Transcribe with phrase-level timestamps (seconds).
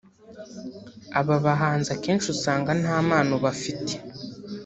[1.19, 3.93] Aba bahanzi akenshi usanga nta mpano bafite